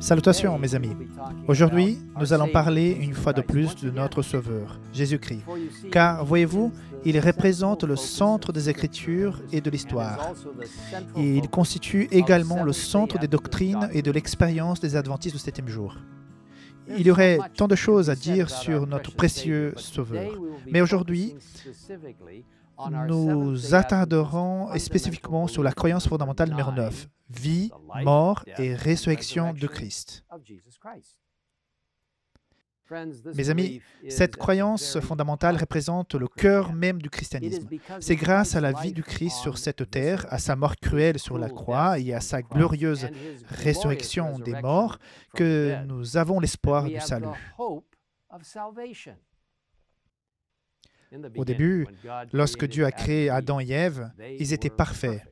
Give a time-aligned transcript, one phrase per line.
[0.00, 0.96] Salutations mes amis.
[1.46, 5.42] Aujourd'hui, nous allons parler une fois de plus de notre Sauveur, Jésus-Christ.
[5.92, 6.72] Car, voyez-vous,
[7.04, 10.32] il représente le centre des Écritures et de l'histoire.
[11.18, 15.94] Il constitue également le centre des doctrines et de l'expérience des adventistes du septième jour.
[16.96, 20.32] Il y aurait tant de choses à dire sur notre précieux Sauveur.
[20.66, 21.34] Mais aujourd'hui,
[23.08, 27.70] nous attarderons spécifiquement sur la croyance fondamentale numéro 9, vie,
[28.02, 30.24] mort et résurrection de Christ.
[33.34, 37.68] Mes amis, cette croyance fondamentale représente le cœur même du christianisme.
[38.00, 41.36] C'est grâce à la vie du Christ sur cette terre, à sa mort cruelle sur
[41.36, 43.08] la croix et à sa glorieuse
[43.48, 44.98] résurrection des morts
[45.34, 47.26] que nous avons l'espoir du salut.
[51.36, 51.86] Au début,
[52.32, 55.22] lorsque Dieu a créé Adam et Ève, ils étaient parfaits.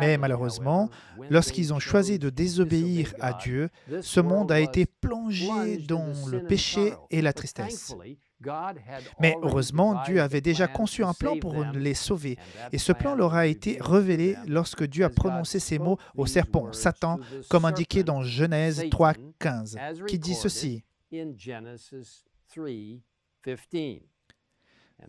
[0.00, 0.88] Mais malheureusement,
[1.30, 3.68] lorsqu'ils ont choisi de désobéir à Dieu,
[4.00, 7.94] ce monde a été plongé dans le péché et la tristesse.
[9.20, 12.38] Mais heureusement, Dieu avait déjà conçu un plan pour les sauver.
[12.72, 16.72] Et ce plan leur a été révélé lorsque Dieu a prononcé ces mots au serpent,
[16.72, 20.84] Satan, comme indiqué dans Genèse 3.15, qui dit ceci.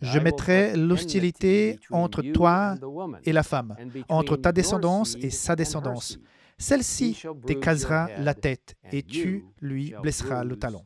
[0.00, 2.76] Je mettrai l'hostilité entre toi
[3.24, 3.76] et la femme,
[4.08, 6.18] entre ta descendance et sa descendance.
[6.58, 10.84] Celle-ci t'écrasera la tête et tu lui blesseras le talon.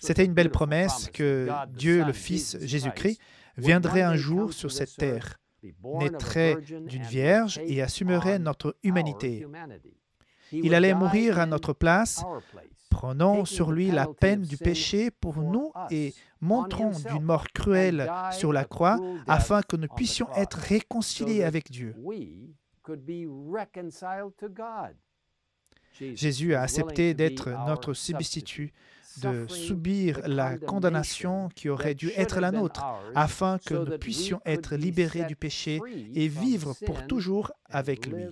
[0.00, 3.18] C'était une belle promesse que Dieu le Fils Jésus-Christ
[3.56, 5.38] viendrait un jour sur cette terre,
[5.82, 9.46] naîtrait d'une vierge et assumerait notre humanité.
[10.52, 12.24] Il allait mourir à notre place
[12.90, 18.52] prenant sur lui la peine du péché pour nous et montrant d'une mort cruelle sur
[18.52, 21.94] la croix afin que nous puissions être réconciliés avec Dieu.
[26.14, 28.72] Jésus a accepté d'être notre substitut,
[29.22, 34.76] de subir la condamnation qui aurait dû être la nôtre, afin que nous puissions être
[34.76, 35.80] libérés du péché
[36.14, 38.24] et vivre pour toujours avec lui.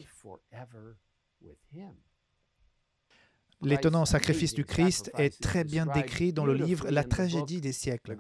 [3.63, 8.17] L'étonnant sacrifice du Christ est très bien décrit dans le livre La tragédie des siècles.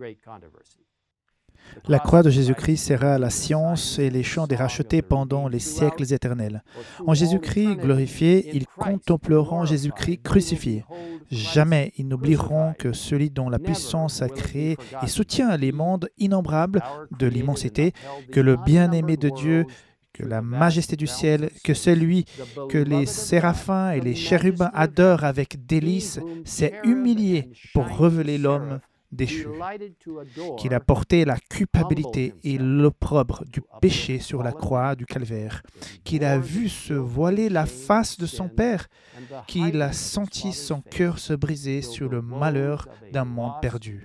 [1.86, 6.12] La croix de Jésus-Christ sera la science et les champs des rachetés pendant les siècles
[6.12, 6.62] éternels.
[7.06, 10.84] En Jésus-Christ glorifié, ils contempleront Jésus-Christ crucifié.
[11.30, 16.82] Jamais ils n'oublieront que celui dont la puissance a créé et soutient les mondes innombrables
[17.18, 17.92] de l'immensité,
[18.32, 19.66] que le bien-aimé de Dieu
[20.18, 22.24] que la majesté du ciel, que celui
[22.68, 28.80] que les séraphins et les chérubins adorent avec délice, s'est humilié pour révéler l'homme
[29.12, 29.46] déchu,
[30.58, 35.62] qu'il a porté la culpabilité et l'opprobre du péché sur la croix du calvaire,
[36.04, 38.88] qu'il a vu se voiler la face de son Père,
[39.46, 44.04] qu'il a senti son cœur se briser sur le malheur d'un monde perdu.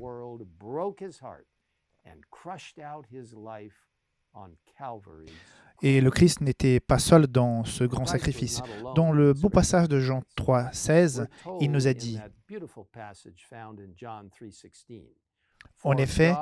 [5.83, 8.61] Et le Christ n'était pas seul dans ce grand sacrifice.
[8.95, 11.27] Dans le beau passage de Jean 3, 16,
[11.59, 12.19] il nous a dit,
[15.83, 16.33] en effet,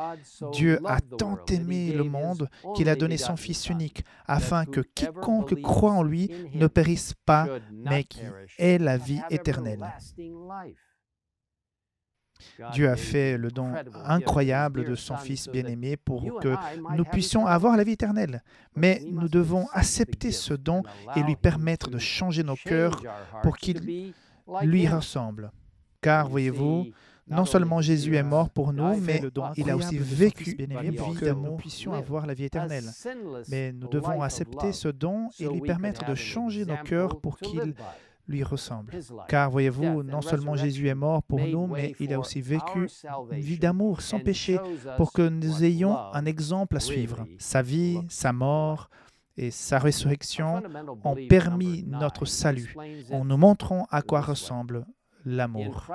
[0.51, 5.59] Dieu a tant aimé le monde qu'il a donné son Fils unique, afin que quiconque
[5.61, 8.21] croit en lui ne périsse pas, mais qui
[8.59, 9.91] ait la vie éternelle.
[12.73, 13.73] Dieu a fait le don
[14.05, 16.55] incroyable de son Fils bien-aimé pour que
[16.95, 18.43] nous puissions avoir la vie éternelle.
[18.75, 20.83] Mais nous devons accepter ce don
[21.15, 23.01] et lui permettre de changer nos cœurs
[23.43, 24.13] pour qu'il
[24.63, 25.51] lui ressemble.
[26.01, 26.87] Car, voyez-vous,
[27.27, 29.21] non seulement Jésus est mort pour nous, mais
[29.55, 30.57] il a aussi vécu
[30.97, 32.89] pour que nous puissions avoir la vie éternelle.
[33.49, 37.73] Mais nous devons accepter ce don et lui permettre de changer nos cœurs pour qu'il
[38.31, 38.93] lui ressemble.
[39.27, 42.87] Car voyez-vous, non seulement Jésus est mort pour nous, mais il a aussi vécu
[43.31, 44.57] une vie d'amour sans péché
[44.97, 47.25] pour que nous ayons un exemple à suivre.
[47.37, 48.89] Sa vie, sa mort
[49.37, 50.61] et sa résurrection
[51.03, 52.75] ont permis notre salut
[53.11, 54.85] en nous montrant à quoi ressemble
[55.25, 55.87] l'amour.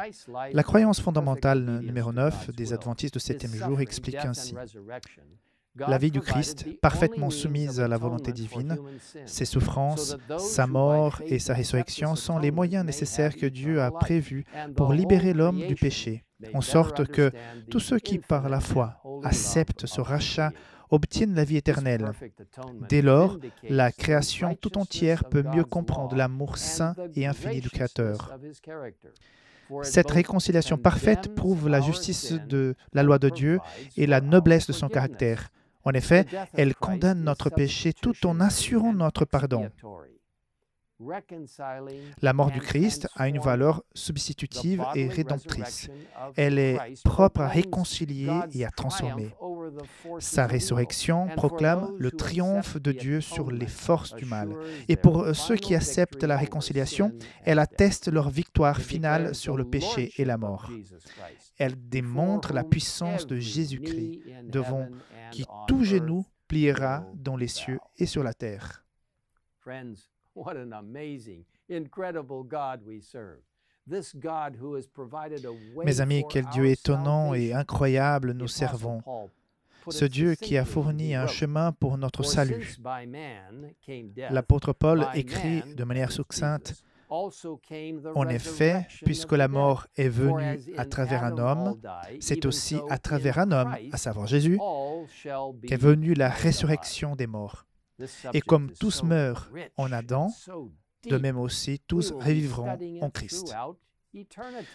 [0.52, 4.54] La croyance fondamentale numéro 9 des adventistes du septième jour explique ainsi
[5.78, 8.78] la vie du Christ, parfaitement soumise à la volonté divine,
[9.24, 14.44] ses souffrances, sa mort et sa résurrection sont les moyens nécessaires que Dieu a prévus
[14.76, 16.24] pour libérer l'homme du péché,
[16.54, 17.32] en sorte que
[17.70, 20.52] tous ceux qui, par la foi, acceptent ce rachat
[20.90, 22.12] obtiennent la vie éternelle.
[22.88, 23.38] Dès lors,
[23.68, 28.38] la création tout entière peut mieux comprendre l'amour saint et infini du Créateur.
[29.82, 33.58] Cette réconciliation parfaite prouve la justice de la loi de Dieu
[33.96, 35.48] et la noblesse de son caractère.
[35.86, 39.70] En effet, elle condamne notre péché tout en assurant notre pardon.
[42.22, 45.90] La mort du Christ a une valeur substitutive et rédemptrice.
[46.36, 49.30] Elle est propre à réconcilier et à transformer.
[50.18, 54.54] Sa résurrection proclame le triomphe de Dieu sur les forces du mal.
[54.88, 57.12] Et pour ceux qui acceptent la réconciliation,
[57.44, 60.70] elle atteste leur victoire finale sur le péché et la mort.
[61.58, 64.88] Elle démontre la puissance de Jésus-Christ, devant
[65.30, 68.84] qui tout genou pliera dans les cieux et sur la terre.
[75.84, 79.02] Mes amis, quel Dieu étonnant et incroyable nous servons.
[79.88, 82.76] Ce Dieu qui a fourni un chemin pour notre salut.
[84.30, 91.24] L'apôtre Paul écrit de manière succincte en effet, puisque la mort est venue à travers
[91.24, 91.80] un homme,
[92.20, 94.58] c'est aussi à travers un homme, à savoir Jésus,
[95.66, 97.66] qu'est venue la résurrection des morts.
[98.34, 100.28] Et comme tous meurent en Adam,
[101.08, 103.54] de même aussi tous revivront en Christ.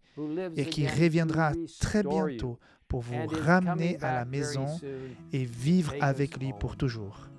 [0.55, 4.67] et qui reviendra très bientôt pour vous ramener à la maison
[5.33, 7.29] et vivre avec lui pour toujours.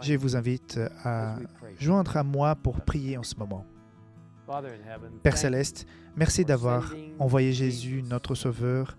[0.00, 1.36] Je vous invite à
[1.78, 3.64] joindre à moi pour prier en ce moment.
[5.22, 5.86] Père céleste,
[6.16, 8.96] merci d'avoir envoyé Jésus, notre Sauveur,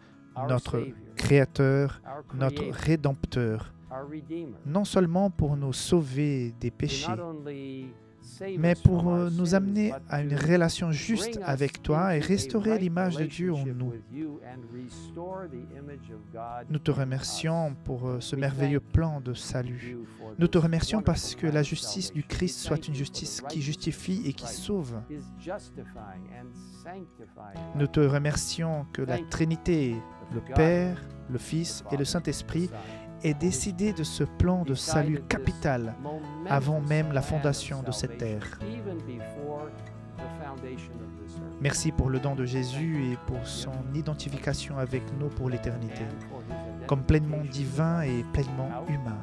[0.48, 2.02] notre Créateur,
[2.34, 3.74] notre Rédempteur,
[4.66, 7.12] non seulement pour nous sauver des péchés,
[8.58, 13.26] mais pour euh, nous amener à une relation juste avec toi et restaurer l'image de
[13.26, 13.94] Dieu en nous.
[16.70, 19.98] Nous te remercions pour euh, ce merveilleux plan de salut.
[20.40, 24.34] Nous te remercions parce que la justice du Christ soit une justice qui justifie et
[24.34, 25.02] qui sauve.
[27.76, 29.96] Nous te remercions que la Trinité,
[30.34, 32.70] le Père, le Fils et le Saint-Esprit
[33.24, 35.96] et décidé de ce plan de salut capital
[36.50, 38.60] avant même la fondation de cette terre.
[41.62, 46.04] Merci pour le don de Jésus et pour son identification avec nous pour l'éternité,
[46.88, 49.18] comme pleinement divin et pleinement humain.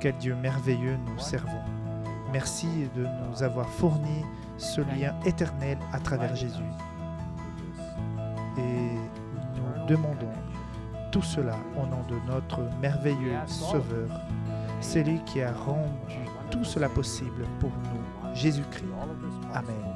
[0.00, 1.62] Quel Dieu merveilleux nous servons.
[2.32, 4.24] Merci de nous avoir fourni
[4.58, 6.62] ce lien éternel à travers Jésus
[9.92, 10.32] demandons
[11.10, 14.08] tout cela au nom de notre merveilleux Sauveur,
[14.80, 16.16] celui qui a rendu
[16.50, 18.86] tout cela possible pour nous, Jésus-Christ.
[19.52, 19.92] Amen.